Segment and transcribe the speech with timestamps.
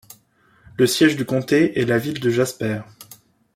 [0.77, 2.81] Le siège du comté est la ville de Jasper.